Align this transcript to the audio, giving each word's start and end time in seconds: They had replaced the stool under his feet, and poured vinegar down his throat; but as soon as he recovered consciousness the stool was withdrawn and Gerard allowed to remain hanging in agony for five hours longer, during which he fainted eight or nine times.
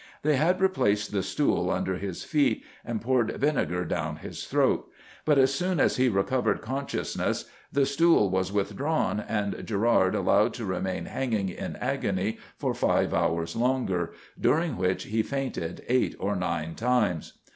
They 0.23 0.35
had 0.35 0.59
replaced 0.61 1.11
the 1.11 1.21
stool 1.21 1.69
under 1.69 1.93
his 1.99 2.23
feet, 2.23 2.63
and 2.83 2.99
poured 3.03 3.37
vinegar 3.39 3.85
down 3.85 4.15
his 4.15 4.45
throat; 4.45 4.89
but 5.25 5.37
as 5.37 5.53
soon 5.53 5.79
as 5.79 5.97
he 5.97 6.09
recovered 6.09 6.59
consciousness 6.63 7.45
the 7.71 7.85
stool 7.85 8.31
was 8.31 8.51
withdrawn 8.51 9.19
and 9.19 9.63
Gerard 9.63 10.15
allowed 10.15 10.55
to 10.55 10.65
remain 10.65 11.05
hanging 11.05 11.49
in 11.49 11.75
agony 11.75 12.39
for 12.57 12.73
five 12.73 13.13
hours 13.13 13.55
longer, 13.55 14.13
during 14.39 14.75
which 14.75 15.03
he 15.03 15.21
fainted 15.21 15.83
eight 15.87 16.15
or 16.17 16.35
nine 16.35 16.73
times. 16.73 17.33